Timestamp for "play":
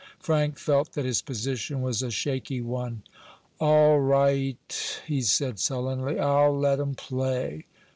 6.95-7.67